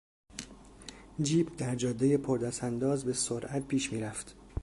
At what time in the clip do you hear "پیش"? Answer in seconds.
3.67-3.93